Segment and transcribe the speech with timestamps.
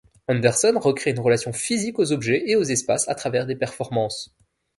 [0.27, 4.33] Anderson recrée une relation physique aux objets et aux espaces à travers des performances.